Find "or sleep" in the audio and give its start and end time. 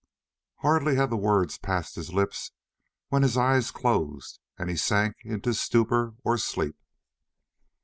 6.23-6.79